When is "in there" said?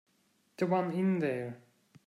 0.93-1.59